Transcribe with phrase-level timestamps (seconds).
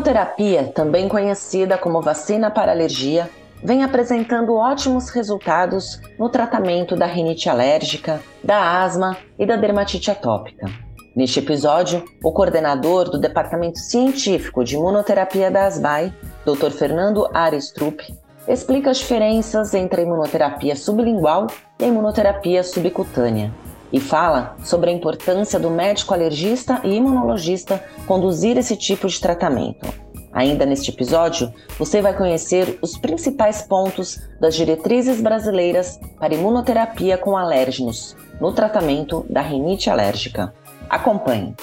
[0.00, 3.28] imunoterapia, também conhecida como vacina para alergia,
[3.62, 10.66] vem apresentando ótimos resultados no tratamento da rinite alérgica, da asma e da dermatite atópica.
[11.14, 16.14] Neste episódio, o coordenador do Departamento Científico de Imunoterapia da ASBAI,
[16.46, 16.70] Dr.
[16.70, 18.00] Fernando Aristrup,
[18.48, 21.46] explica as diferenças entre a imunoterapia sublingual
[21.78, 23.52] e a imunoterapia subcutânea
[23.92, 29.86] e fala sobre a importância do médico alergista e imunologista conduzir esse tipo de tratamento.
[30.32, 37.36] Ainda neste episódio, você vai conhecer os principais pontos das diretrizes brasileiras para imunoterapia com
[37.36, 40.54] alérgenos no tratamento da rinite alérgica.
[40.88, 41.54] Acompanhe.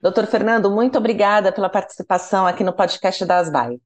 [0.00, 3.78] Doutor Fernando, muito obrigada pela participação aqui no podcast da Asbai.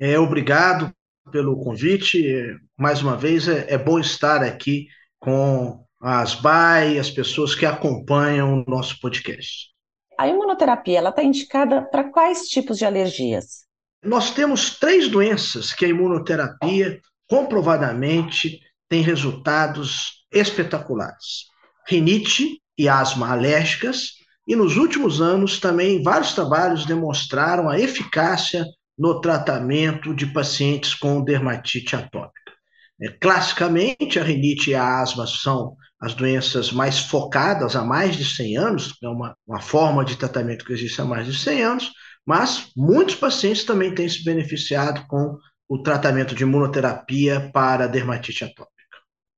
[0.00, 0.90] É, obrigado
[1.30, 2.58] pelo convite.
[2.76, 4.88] Mais uma vez, é, é bom estar aqui
[5.20, 9.70] com as BAE, as pessoas que acompanham o nosso podcast.
[10.18, 13.64] A imunoterapia ela está indicada para quais tipos de alergias?
[14.04, 21.46] Nós temos três doenças que a imunoterapia comprovadamente tem resultados espetaculares:
[21.88, 24.10] rinite e asma alérgicas,
[24.46, 28.66] e nos últimos anos também vários trabalhos demonstraram a eficácia
[28.96, 32.52] no tratamento de pacientes com dermatite atópica.
[33.00, 38.24] É, classicamente, a rinite e a asma são as doenças mais focadas há mais de
[38.24, 41.92] 100 anos, é uma, uma forma de tratamento que existe há mais de 100 anos,
[42.26, 48.74] mas muitos pacientes também têm se beneficiado com o tratamento de imunoterapia para dermatite atópica.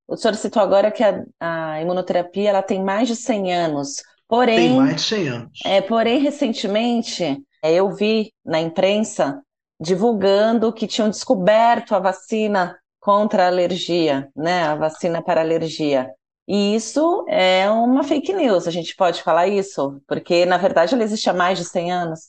[0.08, 4.56] O senhor citou agora que a, a imunoterapia ela tem mais de 100 anos, porém...
[4.56, 5.58] Tem mais de 100 anos.
[5.64, 7.24] É, porém, recentemente,
[7.62, 9.40] é, eu vi na imprensa
[9.80, 16.10] divulgando que tinham descoberto a vacina contra a alergia, né, a vacina para alergia.
[16.48, 20.00] E isso é uma fake news, a gente pode falar isso?
[20.06, 22.20] Porque, na verdade, ela existe há mais de 100 anos.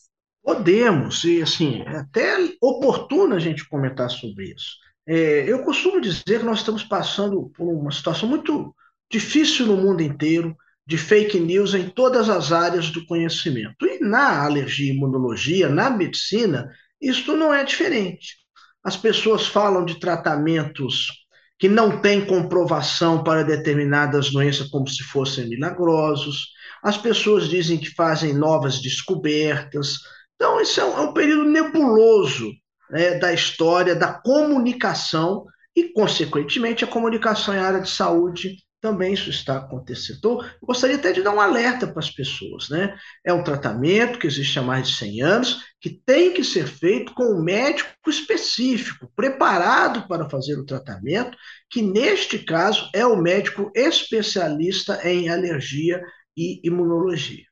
[0.44, 4.78] Podemos, e assim, é até oportuno a gente comentar sobre isso.
[5.06, 8.74] É, eu costumo dizer que nós estamos passando por uma situação muito
[9.12, 10.56] difícil no mundo inteiro,
[10.86, 13.86] de fake news em todas as áreas do conhecimento.
[13.86, 16.72] E na alergia e imunologia, na medicina,
[17.02, 18.38] isso não é diferente.
[18.82, 21.27] As pessoas falam de tratamentos
[21.60, 26.50] que não tem comprovação para determinadas doenças como se fossem milagrosos.
[26.84, 29.98] As pessoas dizem que fazem novas descobertas.
[30.36, 32.52] Então, esse é um, é um período nebuloso
[32.92, 35.46] né, da história da comunicação
[35.76, 40.18] e, consequentemente, a comunicação em área de saúde também isso está acontecendo.
[40.18, 42.70] Então, eu gostaria até de dar um alerta para as pessoas.
[42.70, 42.96] Né?
[43.26, 47.14] É um tratamento que existe há mais de 100 anos, que tem que ser feito
[47.14, 51.38] com um médico específico, preparado para fazer o tratamento,
[51.70, 56.02] que neste caso é o médico especialista em alergia
[56.36, 57.46] e imunologia.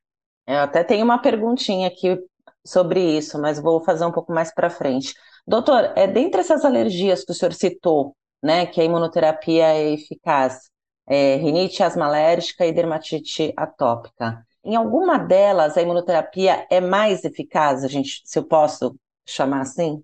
[0.47, 2.19] Eu até tenho uma perguntinha aqui
[2.65, 5.13] sobre isso, mas vou fazer um pouco mais para frente.
[5.47, 10.69] Doutor, é dentre essas alergias que o senhor citou, né, que a imunoterapia é eficaz,
[11.07, 14.43] é, rinite asma alérgica e dermatite atópica.
[14.65, 18.95] Em alguma delas, a imunoterapia é mais eficaz, a gente, se eu posso
[19.25, 20.03] chamar assim?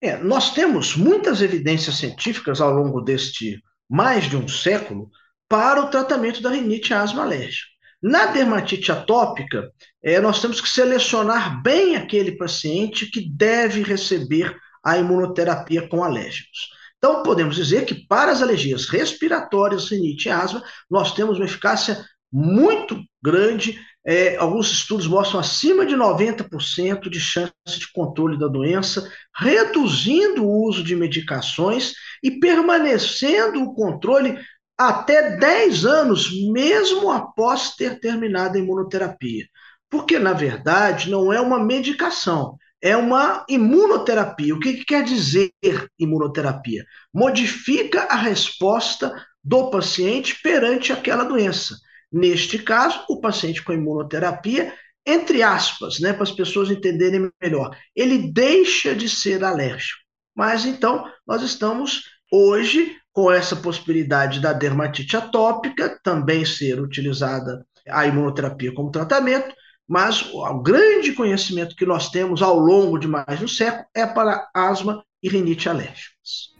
[0.00, 5.10] É, nós temos muitas evidências científicas ao longo deste mais de um século
[5.48, 7.72] para o tratamento da rinite asma alérgica.
[8.02, 9.70] Na dermatite atópica,
[10.02, 16.70] é, nós temos que selecionar bem aquele paciente que deve receber a imunoterapia com alérgicos.
[16.98, 22.04] Então, podemos dizer que para as alergias respiratórias, rinite e asma, nós temos uma eficácia
[22.32, 23.78] muito grande.
[24.04, 30.66] É, alguns estudos mostram acima de 90% de chance de controle da doença, reduzindo o
[30.66, 31.92] uso de medicações
[32.22, 34.36] e permanecendo o controle
[34.76, 39.46] até 10 anos, mesmo após ter terminado a imunoterapia.
[39.88, 44.54] Porque, na verdade, não é uma medicação, é uma imunoterapia.
[44.54, 45.52] O que, que quer dizer
[45.98, 46.84] imunoterapia?
[47.14, 49.14] Modifica a resposta
[49.44, 51.76] do paciente perante aquela doença.
[52.12, 54.74] Neste caso, o paciente com imunoterapia,
[55.06, 60.00] entre aspas, né, para as pessoas entenderem melhor, ele deixa de ser alérgico.
[60.34, 68.06] Mas então, nós estamos hoje com essa possibilidade da dermatite atópica também ser utilizada a
[68.06, 69.54] imunoterapia como tratamento,
[69.86, 74.06] mas o grande conhecimento que nós temos ao longo de mais de um século é
[74.06, 76.52] para asma e rinite alérgicas.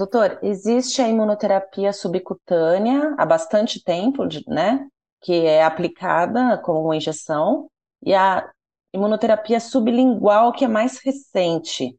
[0.00, 4.88] Doutor, existe a imunoterapia subcutânea há bastante tempo, né?
[5.20, 7.68] Que é aplicada como uma injeção,
[8.02, 8.48] e a
[8.94, 11.94] imunoterapia sublingual, que é mais recente.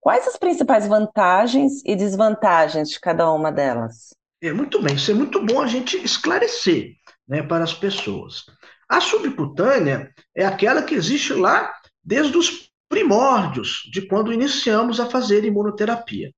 [0.00, 4.14] Quais as principais vantagens e desvantagens de cada uma delas?
[4.42, 6.92] É, muito bem, isso é muito bom a gente esclarecer
[7.28, 8.46] né, para as pessoas.
[8.88, 11.70] A subcutânea é aquela que existe lá
[12.02, 16.30] desde os primórdios, de quando iniciamos a fazer imunoterapia.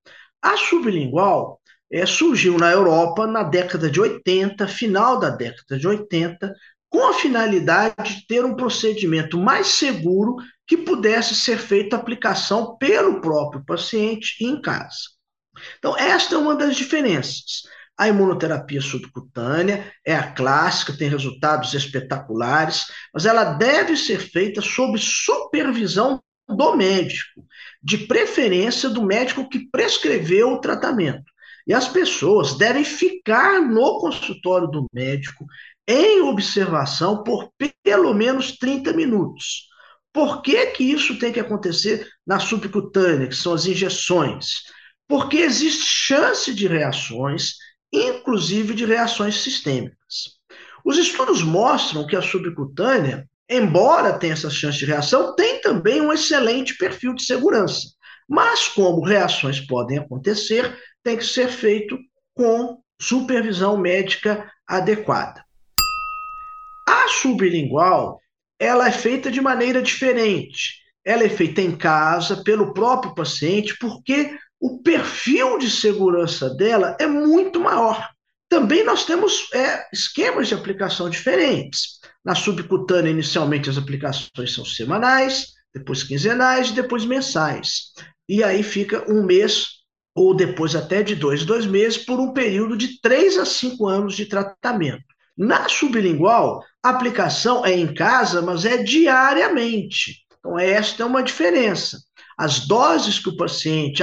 [0.45, 1.59] A sublingual
[1.91, 6.55] é, surgiu na Europa na década de 80, final da década de 80,
[6.91, 10.37] com a finalidade de ter um procedimento mais seguro
[10.67, 15.15] que pudesse ser feita aplicação pelo próprio paciente em casa.
[15.79, 17.63] Então, esta é uma das diferenças.
[17.97, 24.99] A imunoterapia subcutânea é a clássica, tem resultados espetaculares, mas ela deve ser feita sob
[24.99, 27.45] supervisão do médico,
[27.83, 31.25] de preferência do médico que prescreveu o tratamento.
[31.67, 35.47] E as pessoas devem ficar no consultório do médico
[35.89, 37.51] em observação por
[37.83, 39.69] pelo menos 30 minutos.
[40.13, 44.63] Por que, que isso tem que acontecer na subcutânea, que são as injeções?
[45.09, 47.55] Porque existe chance de reações,
[47.93, 50.39] inclusive de reações sistêmicas.
[50.85, 56.13] Os estudos mostram que a subcutânea, embora tenha essa chance de reação, tem também um
[56.13, 57.89] excelente perfil de segurança.
[58.29, 61.99] Mas, como reações podem acontecer, tem que ser feito
[62.35, 65.45] com supervisão médica adequada.
[66.89, 68.21] A sublingual,
[68.59, 70.83] ela é feita de maneira diferente.
[71.05, 77.07] Ela é feita em casa, pelo próprio paciente, porque o perfil de segurança dela é
[77.07, 78.09] muito maior.
[78.49, 82.01] Também nós temos é, esquemas de aplicação diferentes.
[82.25, 87.93] Na subcutânea, inicialmente, as aplicações são semanais, depois quinzenais, depois mensais.
[88.29, 89.69] E aí fica um mês,
[90.15, 94.15] ou depois até de dois, dois meses, por um período de três a cinco anos
[94.15, 95.05] de tratamento.
[95.37, 100.25] Na sublingual, a aplicação é em casa, mas é diariamente.
[100.39, 101.99] Então, esta é uma diferença.
[102.39, 104.03] As doses que o paciente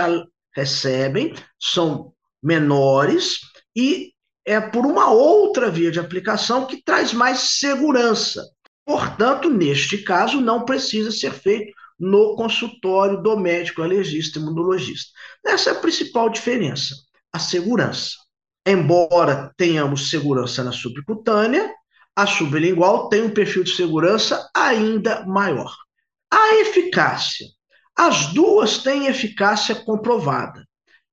[0.54, 2.14] recebe são
[2.44, 3.40] menores
[3.76, 4.12] e
[4.46, 8.44] é por uma outra via de aplicação que traz mais segurança.
[8.86, 15.12] Portanto, neste caso, não precisa ser feito no consultório do médico alergista imunologista.
[15.46, 16.96] Essa é a principal diferença,
[17.32, 18.16] a segurança.
[18.66, 21.72] Embora tenhamos segurança na subcutânea,
[22.16, 25.74] a sublingual tem um perfil de segurança ainda maior.
[26.32, 27.48] A eficácia.
[27.96, 30.66] As duas têm eficácia comprovada.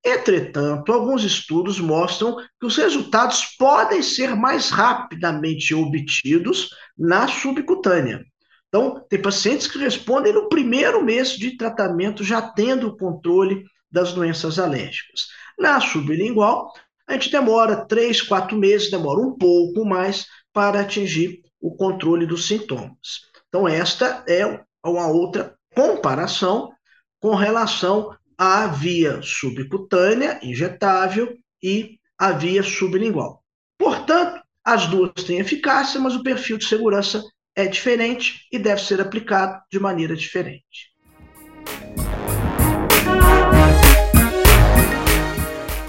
[0.04, 8.24] Entretanto, alguns estudos mostram que os resultados podem ser mais rapidamente obtidos na subcutânea.
[8.68, 14.12] Então, tem pacientes que respondem no primeiro mês de tratamento, já tendo o controle das
[14.12, 15.26] doenças alérgicas.
[15.58, 16.72] Na sublingual,
[17.06, 22.46] a gente demora três, quatro meses, demora um pouco mais para atingir o controle dos
[22.46, 23.22] sintomas.
[23.48, 24.44] Então, esta é
[24.84, 26.70] uma outra comparação
[27.18, 33.42] com relação à via subcutânea, injetável, e a via sublingual.
[33.76, 37.22] Portanto, as duas têm eficácia, mas o perfil de segurança
[37.56, 40.94] é diferente e deve ser aplicado de maneira diferente.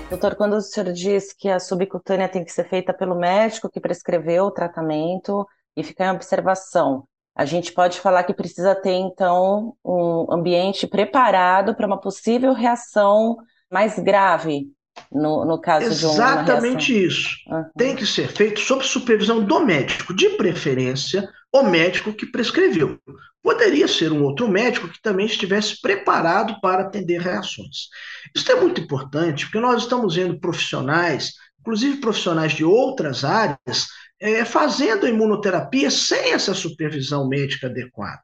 [0.10, 3.80] Doutor, quando o senhor diz que a subcutânea tem que ser feita pelo médico que
[3.80, 5.46] prescreveu o tratamento
[5.78, 11.76] e ficar em observação, a gente pode falar que precisa ter, então, um ambiente preparado
[11.76, 13.38] para uma possível reação
[13.72, 14.68] mais grave,
[15.12, 17.30] no, no caso Exatamente de uma isso.
[17.48, 17.66] Uhum.
[17.78, 23.00] Tem que ser feito sob supervisão do médico, de preferência o médico que prescreveu.
[23.42, 27.88] Poderia ser um outro médico que também estivesse preparado para atender reações.
[28.36, 33.88] Isso é muito importante, porque nós estamos vendo profissionais, inclusive profissionais de outras áreas,
[34.20, 38.22] é, fazendo a imunoterapia sem essa supervisão médica adequada.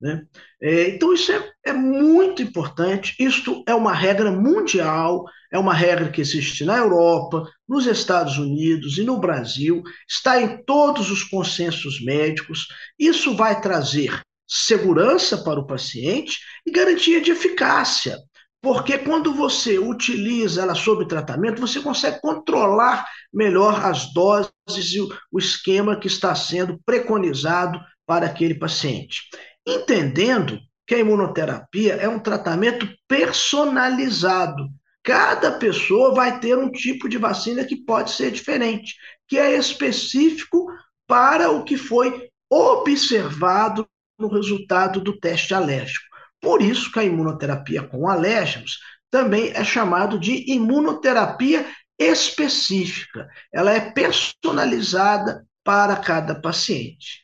[0.00, 0.24] Né?
[0.60, 3.14] É, então, isso é, é muito importante.
[3.20, 8.98] Isto é uma regra mundial, é uma regra que existe na Europa, nos Estados Unidos
[8.98, 12.66] e no Brasil, está em todos os consensos médicos.
[12.98, 18.18] Isso vai trazer segurança para o paciente e garantia de eficácia.
[18.60, 24.52] Porque quando você utiliza ela sob tratamento, você consegue controlar melhor as doses
[24.92, 29.22] e o esquema que está sendo preconizado para aquele paciente.
[29.66, 34.68] Entendendo que a imunoterapia é um tratamento personalizado.
[35.02, 38.94] Cada pessoa vai ter um tipo de vacina que pode ser diferente,
[39.26, 40.66] que é específico
[41.06, 46.04] para o que foi observado no resultado do teste alérgico.
[46.40, 48.78] Por isso que a imunoterapia com alérgenos
[49.10, 51.66] também é chamado de imunoterapia
[51.98, 53.28] específica.
[53.52, 57.22] Ela é personalizada para cada paciente.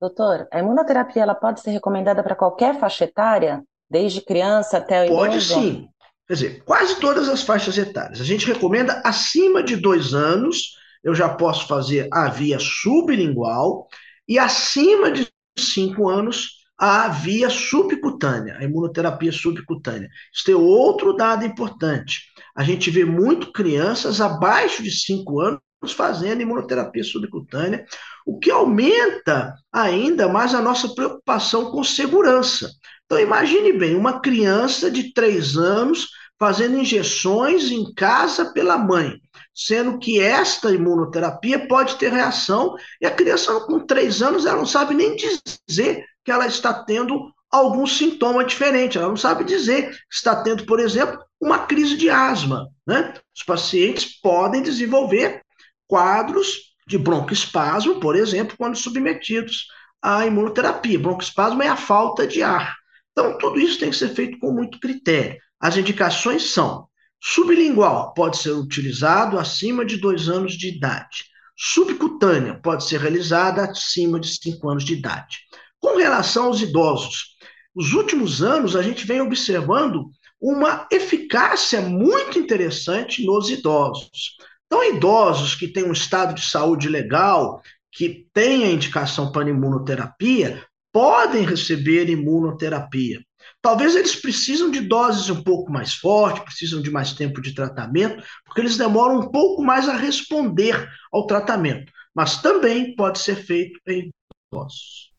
[0.00, 5.08] Doutor, a imunoterapia ela pode ser recomendada para qualquer faixa etária, desde criança até o
[5.08, 5.88] Pode sim.
[6.26, 8.20] Quer dizer, quase todas as faixas etárias.
[8.20, 13.86] A gente recomenda acima de dois anos, eu já posso fazer a via sublingual,
[14.28, 20.08] e acima de 5 anos, a via subcutânea, a imunoterapia subcutânea.
[20.32, 22.22] Isso é outro dado importante.
[22.54, 25.60] A gente vê muito crianças abaixo de 5 anos
[25.94, 27.84] fazendo imunoterapia subcutânea,
[28.26, 32.70] o que aumenta ainda mais a nossa preocupação com segurança.
[33.04, 39.20] Então, imagine bem, uma criança de 3 anos fazendo injeções em casa pela mãe,
[39.54, 44.66] sendo que esta imunoterapia pode ter reação e a criança com 3 anos ela não
[44.66, 49.98] sabe nem dizer que ela está tendo algum sintoma diferente, ela não sabe dizer que
[50.10, 52.68] está tendo, por exemplo, uma crise de asma.
[52.86, 53.14] Né?
[53.34, 55.42] Os pacientes podem desenvolver
[55.86, 59.66] quadros de broncoespasmo, por exemplo, quando submetidos
[60.02, 60.98] à imunoterapia.
[60.98, 62.76] Broncoespasmo é a falta de ar.
[63.12, 65.40] Então, tudo isso tem que ser feito com muito critério.
[65.60, 66.86] As indicações são:
[67.20, 71.24] sublingual pode ser utilizado acima de dois anos de idade.
[71.56, 75.38] Subcutânea pode ser realizada acima de cinco anos de idade.
[75.80, 77.36] Com relação aos idosos,
[77.74, 80.10] nos últimos anos a gente vem observando
[80.40, 84.36] uma eficácia muito interessante nos idosos.
[84.66, 90.62] Então, idosos que têm um estado de saúde legal, que têm a indicação para imunoterapia,
[90.92, 93.20] podem receber imunoterapia.
[93.62, 98.22] Talvez eles precisam de doses um pouco mais fortes, precisam de mais tempo de tratamento,
[98.44, 101.92] porque eles demoram um pouco mais a responder ao tratamento.
[102.14, 104.10] Mas também pode ser feito em
[104.52, 105.12] idosos.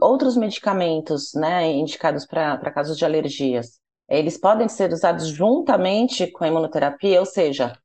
[0.00, 3.78] Outros medicamentos, né, indicados para casos de alergias,
[4.08, 7.76] eles podem ser usados juntamente com a imunoterapia, ou seja,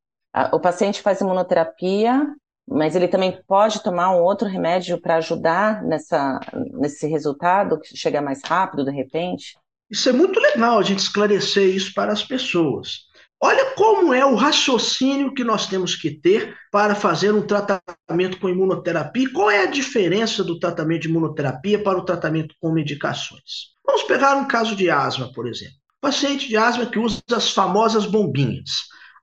[0.51, 2.25] o paciente faz imunoterapia,
[2.67, 6.39] mas ele também pode tomar um outro remédio para ajudar nessa,
[6.71, 9.57] nesse resultado, que chega mais rápido de repente?
[9.89, 13.11] Isso é muito legal a gente esclarecer isso para as pessoas.
[13.43, 18.47] Olha como é o raciocínio que nós temos que ter para fazer um tratamento com
[18.47, 19.33] imunoterapia.
[19.33, 23.71] Qual é a diferença do tratamento de imunoterapia para o tratamento com medicações?
[23.83, 25.75] Vamos pegar um caso de asma, por exemplo.
[25.99, 28.69] Paciente de asma que usa as famosas bombinhas.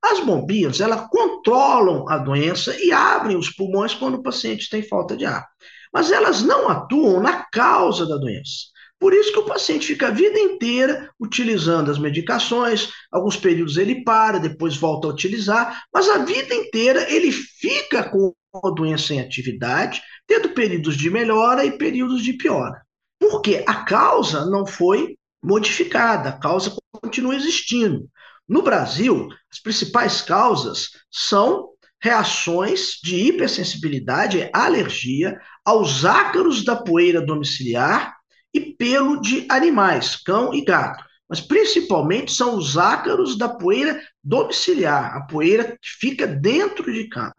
[0.03, 5.17] As bombinhas, elas controlam a doença e abrem os pulmões quando o paciente tem falta
[5.17, 5.47] de ar.
[5.93, 8.69] Mas elas não atuam na causa da doença.
[8.99, 14.03] Por isso que o paciente fica a vida inteira utilizando as medicações, alguns períodos ele
[14.03, 19.21] para, depois volta a utilizar, mas a vida inteira ele fica com a doença em
[19.21, 22.83] atividade, tendo períodos de melhora e períodos de piora.
[23.21, 28.09] Porque a causa não foi modificada, a causa continua existindo.
[28.49, 31.69] No Brasil, as principais causas são
[32.01, 38.17] reações de hipersensibilidade, alergia aos ácaros da poeira domiciliar
[38.55, 41.05] e pelo de animais, cão e gato.
[41.29, 47.37] Mas principalmente são os ácaros da poeira domiciliar, a poeira que fica dentro de casa.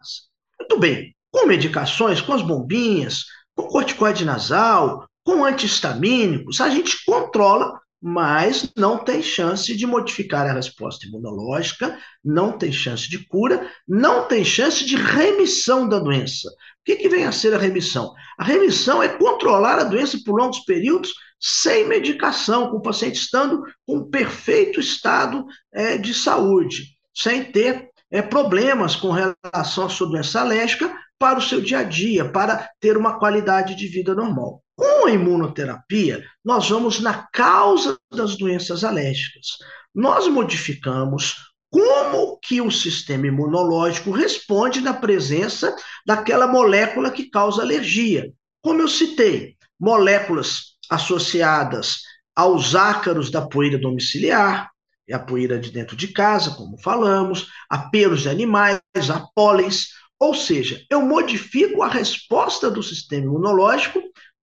[0.60, 3.24] Muito bem, com medicações, com as bombinhas,
[3.56, 10.52] com corticoide nasal, com antihistamínicos, a gente controla mas não tem chance de modificar a
[10.52, 16.48] resposta imunológica, não tem chance de cura, não tem chance de remissão da doença.
[16.48, 18.12] O que, que vem a ser a remissão?
[18.38, 23.62] A remissão é controlar a doença por longos períodos sem medicação, com o paciente estando
[23.86, 30.08] com um perfeito estado é, de saúde, sem ter é, problemas com relação à sua
[30.08, 34.62] doença alérgica para o seu dia a dia, para ter uma qualidade de vida normal.
[34.80, 39.48] Com a imunoterapia, nós vamos na causa das doenças alérgicas.
[39.94, 41.36] Nós modificamos
[41.70, 48.32] como que o sistema imunológico responde na presença daquela molécula que causa alergia.
[48.62, 51.98] Como eu citei, moléculas associadas
[52.34, 54.70] aos ácaros da poeira domiciliar,
[55.06, 58.80] é a poeira de dentro de casa, como falamos, a pelos de animais,
[59.14, 64.00] a pólens, ou seja, eu modifico a resposta do sistema imunológico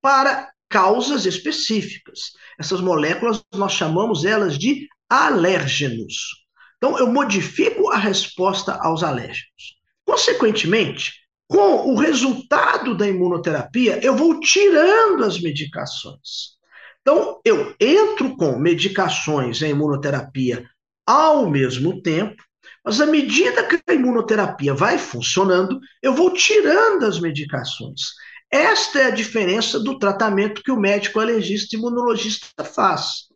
[0.08, 2.32] para causas específicas.
[2.58, 6.46] Essas moléculas nós chamamos elas de alérgenos.
[6.78, 9.76] Então eu modifico a resposta aos alérgenos.
[10.06, 11.12] Consequentemente,
[11.46, 16.56] com o resultado da imunoterapia, eu vou tirando as medicações.
[17.02, 20.66] Então, eu entro com medicações em imunoterapia
[21.06, 22.42] ao mesmo tempo,
[22.82, 28.14] mas à medida que a imunoterapia vai funcionando, eu vou tirando as medicações.
[28.52, 33.28] Esta é a diferença do tratamento que o médico alergista e imunologista faz.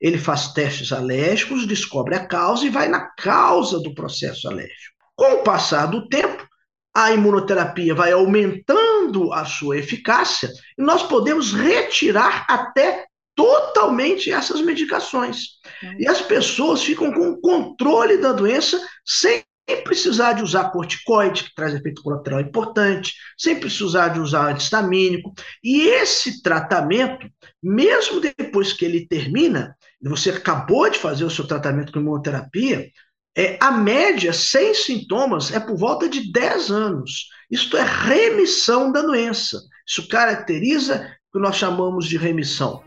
[0.00, 4.94] Ele faz testes alérgicos, descobre a causa e vai na causa do processo alérgico.
[5.16, 6.48] Com o passar do tempo,
[6.94, 15.60] a imunoterapia vai aumentando a sua eficácia e nós podemos retirar até totalmente essas medicações.
[15.98, 19.42] E as pessoas ficam com o controle da doença sem
[19.76, 25.32] precisar de usar corticoide, que traz efeito colateral importante, sem precisar de usar antistamínico.
[25.62, 27.28] E esse tratamento,
[27.62, 32.90] mesmo depois que ele termina, você acabou de fazer o seu tratamento com imunoterapia,
[33.36, 37.28] é, a média sem sintomas é por volta de 10 anos.
[37.50, 39.60] Isto é remissão da doença.
[39.86, 42.82] Isso caracteriza o que nós chamamos de remissão.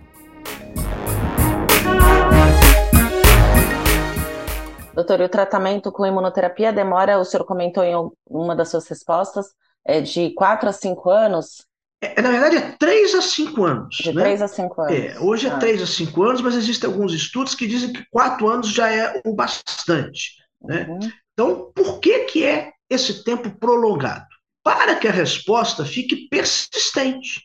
[4.94, 7.96] Doutor, e o tratamento com imunoterapia demora, o senhor comentou em
[8.30, 9.48] uma das suas respostas,
[9.86, 11.66] é de 4 a 5 anos?
[12.00, 13.96] É, na verdade, é 3 a 5 anos.
[13.96, 14.22] De né?
[14.22, 14.94] 3 a 5 anos.
[14.94, 15.58] É, hoje é ah.
[15.58, 19.22] 3 a 5 anos, mas existem alguns estudos que dizem que 4 anos já é
[19.26, 20.34] o bastante.
[20.62, 20.86] Né?
[20.88, 21.00] Uhum.
[21.34, 24.28] Então, por que, que é esse tempo prolongado?
[24.64, 27.42] Para que a resposta fique persistente.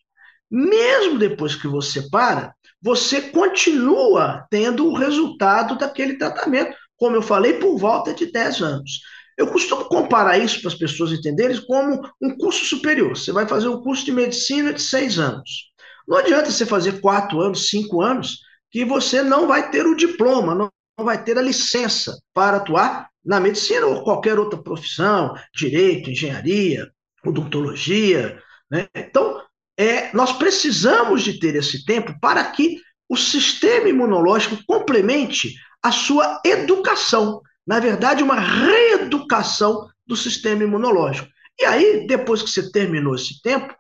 [0.51, 7.55] Mesmo depois que você para, você continua tendo o resultado daquele tratamento, como eu falei,
[7.55, 9.01] por volta de 10 anos.
[9.39, 13.17] Eu costumo comparar isso para as pessoas entenderem como um curso superior.
[13.17, 15.71] Você vai fazer um curso de medicina de seis anos.
[16.09, 18.41] Não adianta você fazer quatro anos, cinco anos,
[18.71, 20.71] que você não vai ter o diploma, não
[21.05, 26.91] vai ter a licença para atuar na medicina ou qualquer outra profissão, direito, engenharia,
[27.25, 28.43] odontologia.
[28.69, 28.89] Né?
[28.93, 29.41] Então,
[29.79, 36.41] é, nós precisamos de ter esse tempo para que o sistema imunológico complemente a sua
[36.45, 37.41] educação.
[37.67, 41.29] Na verdade, uma reeducação do sistema imunológico.
[41.61, 43.75] E aí, depois que você terminou esse tempo,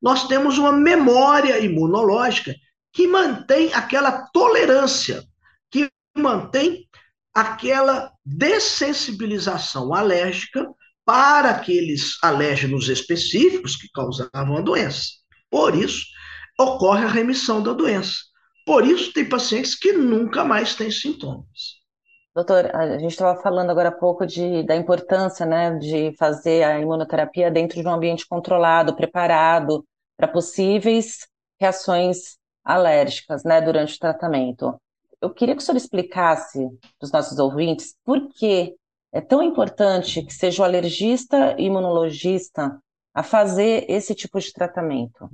[0.00, 2.54] nós temos uma memória imunológica
[2.92, 5.22] que mantém aquela tolerância,
[5.70, 6.88] que mantém
[7.34, 10.66] aquela dessensibilização alérgica
[11.04, 15.10] para aqueles alérgenos específicos que causavam a doença.
[15.50, 16.04] Por isso,
[16.58, 18.27] ocorre a remissão da doença.
[18.68, 21.78] Por isso, tem pacientes que nunca mais têm sintomas.
[22.34, 26.78] Doutor, a gente estava falando agora há pouco de, da importância né, de fazer a
[26.78, 29.86] imunoterapia dentro de um ambiente controlado, preparado
[30.18, 31.26] para possíveis
[31.58, 34.78] reações alérgicas né, durante o tratamento.
[35.18, 36.58] Eu queria que o senhor explicasse
[36.98, 38.74] para os nossos ouvintes por que
[39.10, 42.78] é tão importante que seja o alergista e imunologista
[43.14, 45.30] a fazer esse tipo de tratamento.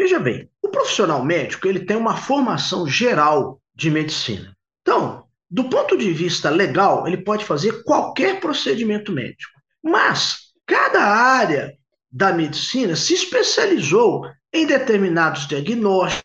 [0.00, 4.56] Veja bem, o profissional médico ele tem uma formação geral de medicina.
[4.80, 9.52] Então, do ponto de vista legal, ele pode fazer qualquer procedimento médico.
[9.84, 11.76] Mas cada área
[12.10, 16.24] da medicina se especializou em determinados diagnósticos,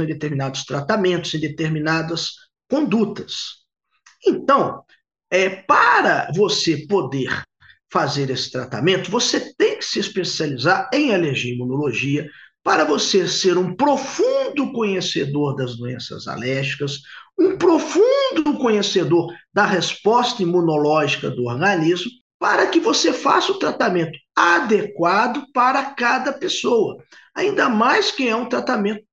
[0.00, 2.32] em determinados tratamentos, em determinadas
[2.68, 3.58] condutas.
[4.26, 4.82] Então,
[5.30, 7.30] é, para você poder
[7.88, 12.28] fazer esse tratamento, você tem que se especializar em alergia e imunologia,
[12.62, 17.00] para você ser um profundo conhecedor das doenças alérgicas,
[17.38, 25.44] um profundo conhecedor da resposta imunológica do organismo, para que você faça o tratamento adequado
[25.52, 26.96] para cada pessoa,
[27.34, 29.04] ainda mais que é um tratamento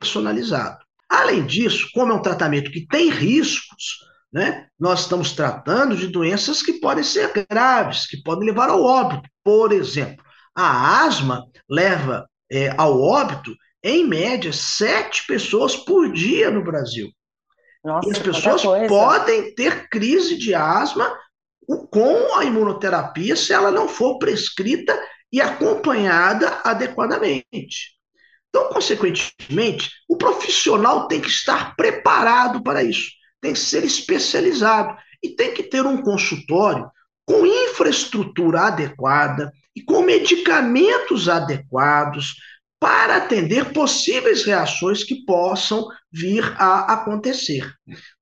[0.00, 0.78] personalizado.
[1.08, 3.98] Além disso, como é um tratamento que tem riscos,
[4.32, 9.28] né, nós estamos tratando de doenças que podem ser graves, que podem levar ao óbito.
[9.42, 16.62] Por exemplo, a asma leva é, ao óbito, em média, sete pessoas por dia no
[16.62, 17.08] Brasil.
[17.84, 21.16] Nossa, e as pessoas podem ter crise de asma
[21.90, 25.00] com a imunoterapia se ela não for prescrita
[25.32, 27.94] e acompanhada adequadamente.
[28.48, 33.10] Então, consequentemente, o profissional tem que estar preparado para isso,
[33.40, 36.90] tem que ser especializado e tem que ter um consultório
[37.30, 42.34] com infraestrutura adequada e com medicamentos adequados
[42.80, 47.72] para atender possíveis reações que possam vir a acontecer.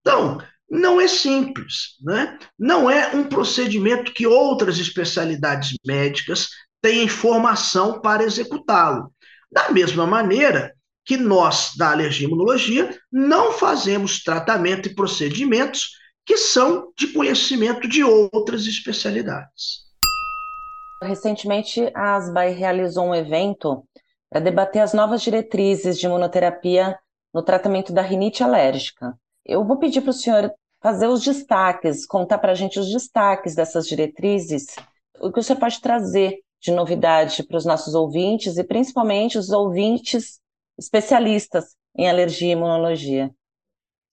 [0.01, 2.38] Então, não é simples, né?
[2.59, 6.51] não é um procedimento que outras especialidades médicas
[6.83, 9.11] têm formação para executá-lo.
[9.51, 10.75] Da mesma maneira
[11.07, 15.97] que nós, da alergia imunologia, não fazemos tratamento e procedimentos
[16.28, 19.86] que são de conhecimento de outras especialidades.
[21.02, 23.82] Recentemente, a ASBAI realizou um evento
[24.28, 26.98] para debater as novas diretrizes de imunoterapia
[27.32, 29.18] no tratamento da rinite alérgica.
[29.42, 33.54] Eu vou pedir para o senhor fazer os destaques, contar para a gente os destaques
[33.54, 34.76] dessas diretrizes,
[35.20, 39.48] o que o senhor pode trazer de novidade para os nossos ouvintes e principalmente os
[39.48, 40.40] ouvintes
[40.78, 43.34] especialistas em alergia e imunologia.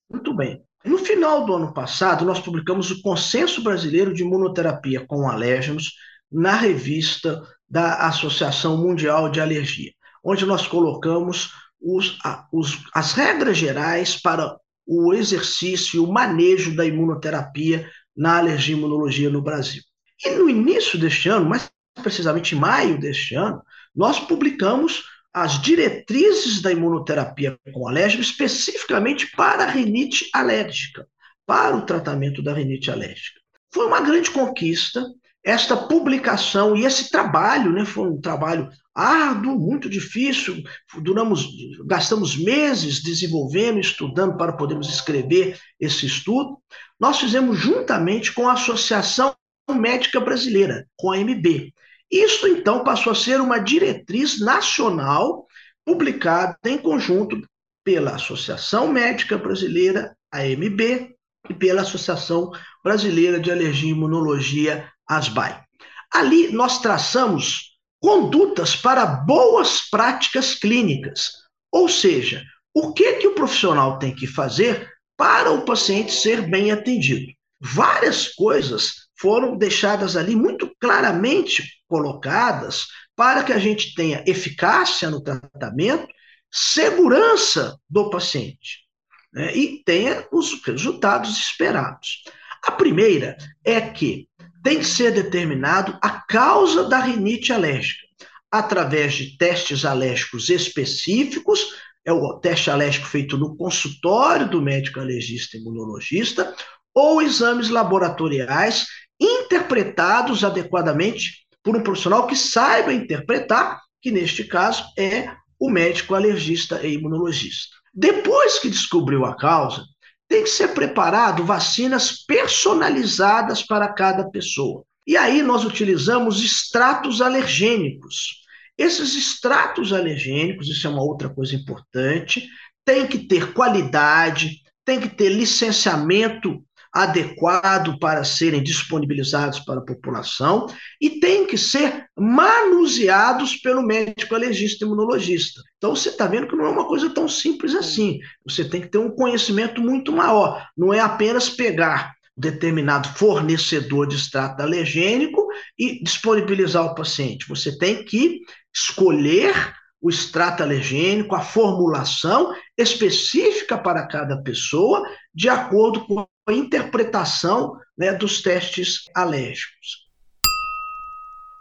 [0.09, 0.65] Muito bem.
[0.85, 5.93] No final do ano passado, nós publicamos o Consenso Brasileiro de Imunoterapia com Alérgenos
[6.31, 9.91] na revista da Associação Mundial de Alergia,
[10.23, 12.19] onde nós colocamos os,
[12.53, 18.77] os, as regras gerais para o exercício e o manejo da imunoterapia na alergia e
[18.77, 19.81] imunologia no Brasil.
[20.23, 21.67] E no início deste ano, mais
[22.03, 23.59] precisamente em maio deste ano,
[23.95, 25.03] nós publicamos
[25.35, 31.05] as diretrizes da imunoterapia com alérgico, especificamente para a rinite alérgica,
[31.45, 33.41] para o tratamento da rinite alérgica.
[33.73, 35.03] Foi uma grande conquista
[35.43, 40.63] esta publicação e esse trabalho, né, foi um trabalho árduo, muito difícil,
[41.01, 41.47] duramos,
[41.85, 46.57] gastamos meses desenvolvendo, estudando para podermos escrever esse estudo.
[46.97, 49.35] Nós fizemos juntamente com a Associação
[49.69, 51.73] Médica Brasileira, com a MB.
[52.11, 55.45] Isso, então, passou a ser uma diretriz nacional
[55.85, 57.41] publicada em conjunto
[57.83, 61.15] pela Associação Médica Brasileira, AMB,
[61.49, 62.51] e pela Associação
[62.83, 65.63] Brasileira de Alergia e Imunologia, ASBAI.
[66.11, 71.31] Ali nós traçamos condutas para boas práticas clínicas,
[71.71, 76.71] ou seja, o que que o profissional tem que fazer para o paciente ser bem
[76.71, 77.31] atendido.
[77.59, 85.21] Várias coisas foram deixadas ali muito claramente colocadas para que a gente tenha eficácia no
[85.21, 86.07] tratamento,
[86.51, 88.85] segurança do paciente
[89.33, 92.23] né, e tenha os resultados esperados.
[92.63, 94.27] A primeira é que
[94.63, 98.05] tem que ser determinado a causa da rinite alérgica
[98.51, 101.75] através de testes alérgicos específicos,
[102.05, 106.55] é o teste alérgico feito no consultório do médico alergista imunologista,
[106.93, 108.85] ou exames laboratoriais
[109.19, 116.85] interpretados adequadamente por um profissional que saiba interpretar, que neste caso é o médico alergista
[116.85, 117.75] e imunologista.
[117.93, 119.83] Depois que descobriu a causa,
[120.27, 124.83] tem que ser preparado vacinas personalizadas para cada pessoa.
[125.07, 128.43] E aí nós utilizamos extratos alergênicos.
[128.77, 132.47] Esses extratos alergênicos, isso é uma outra coisa importante,
[132.83, 136.64] tem que ter qualidade, tem que ter licenciamento
[136.95, 140.65] adequado para serem disponibilizados para a população
[141.01, 145.61] e tem que ser manuseados pelo médico alergista imunologista.
[145.77, 148.19] Então você está vendo que não é uma coisa tão simples assim.
[148.47, 150.65] Você tem que ter um conhecimento muito maior.
[150.77, 155.45] Não é apenas pegar determinado fornecedor de extrato alergênico
[155.77, 157.47] e disponibilizar ao paciente.
[157.49, 158.39] Você tem que
[158.73, 159.53] escolher
[160.01, 168.41] o extrato alergênico, a formulação específica para cada pessoa, de acordo com interpretação né, dos
[168.41, 170.05] testes alérgicos.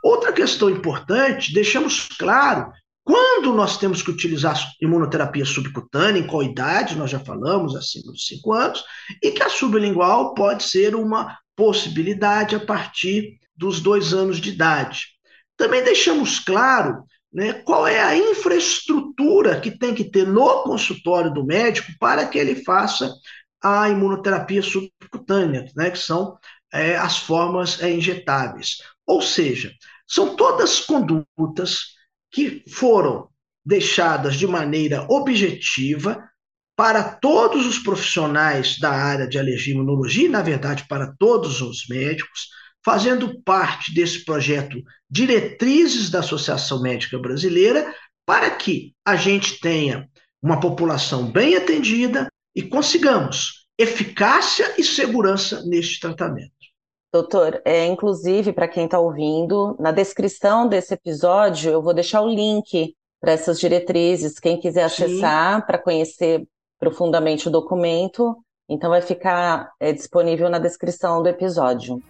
[0.02, 2.70] Outra questão importante, deixamos claro
[3.02, 8.26] quando nós temos que utilizar imunoterapia subcutânea, em qual idade, nós já falamos, acima dos
[8.26, 8.84] 5 anos,
[9.22, 15.06] e que a sublingual pode ser uma possibilidade a partir dos dois anos de idade.
[15.56, 21.44] Também deixamos claro né, qual é a infraestrutura que tem que ter no consultório do
[21.44, 23.12] médico para que ele faça
[23.64, 26.38] a imunoterapia subcutânea, né, que são
[26.70, 28.76] é, as formas é, injetáveis.
[29.06, 29.72] Ou seja,
[30.06, 31.94] são todas condutas
[32.30, 33.28] que foram
[33.64, 36.22] deixadas de maneira objetiva
[36.76, 41.62] para todos os profissionais da área de alergia e imunologia, e, na verdade, para todos
[41.62, 42.48] os médicos,
[42.84, 47.94] fazendo parte desse projeto Diretrizes da Associação Médica Brasileira,
[48.26, 50.08] para que a gente tenha
[50.42, 56.52] uma população bem atendida, e consigamos eficácia e segurança neste tratamento.
[57.12, 62.28] Doutor, é, inclusive, para quem está ouvindo, na descrição desse episódio eu vou deixar o
[62.28, 64.38] link para essas diretrizes.
[64.38, 66.44] Quem quiser acessar para conhecer
[66.78, 68.36] profundamente o documento,
[68.68, 72.02] então vai ficar é, disponível na descrição do episódio.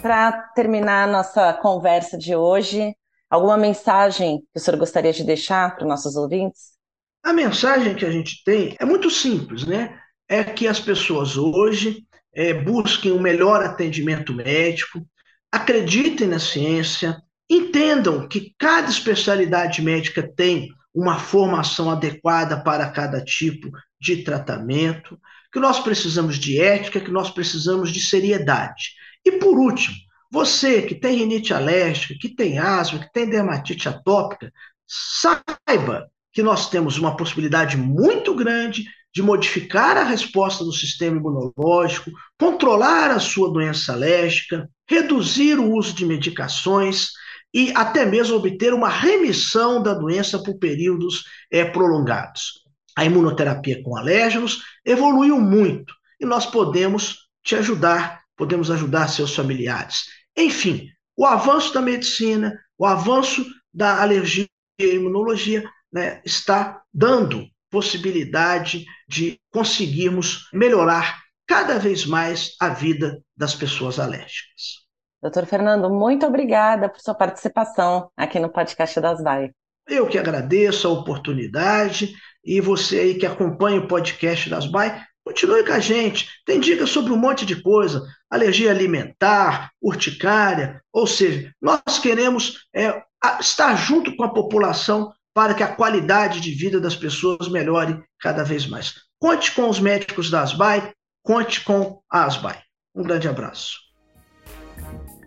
[0.00, 2.94] Para terminar a nossa conversa de hoje,
[3.30, 6.74] Alguma mensagem que o senhor gostaria de deixar para os nossos ouvintes?
[7.22, 9.98] A mensagem que a gente tem é muito simples, né?
[10.28, 15.06] É que as pessoas hoje é, busquem o um melhor atendimento médico,
[15.50, 17.16] acreditem na ciência,
[17.48, 25.18] entendam que cada especialidade médica tem uma formação adequada para cada tipo de tratamento,
[25.52, 28.90] que nós precisamos de ética, que nós precisamos de seriedade.
[29.24, 29.96] E por último,
[30.34, 34.52] você que tem rinite alérgica, que tem asma, que tem dermatite atópica,
[34.84, 42.10] saiba que nós temos uma possibilidade muito grande de modificar a resposta do sistema imunológico,
[42.36, 47.10] controlar a sua doença alérgica, reduzir o uso de medicações
[47.54, 52.64] e até mesmo obter uma remissão da doença por períodos é, prolongados.
[52.96, 60.13] A imunoterapia com alérgenos evoluiu muito e nós podemos te ajudar, podemos ajudar seus familiares.
[60.36, 68.84] Enfim, o avanço da medicina, o avanço da alergia e imunologia né, está dando possibilidade
[69.08, 74.84] de conseguirmos melhorar cada vez mais a vida das pessoas alérgicas.
[75.22, 79.50] Doutor Fernando, muito obrigada por sua participação aqui no podcast das VAI.
[79.88, 85.64] Eu que agradeço a oportunidade e você aí que acompanha o podcast das BAI, continue
[85.64, 86.28] com a gente.
[86.44, 93.02] Tem dicas sobre um monte de coisa, alergia alimentar, urticária, ou seja, nós queremos é,
[93.40, 98.44] estar junto com a população para que a qualidade de vida das pessoas melhore cada
[98.44, 98.94] vez mais.
[99.18, 102.62] Conte com os médicos das BAI, conte com a ASBAI.
[102.94, 103.84] Um grande abraço.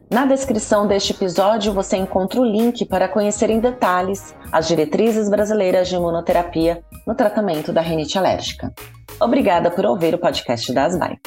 [0.10, 5.90] Na descrição deste episódio você encontra o link para conhecer em detalhes as diretrizes brasileiras
[5.90, 8.74] de imunoterapia no tratamento da rinite alérgica.
[9.20, 11.18] Obrigada por ouvir o podcast da Asbai.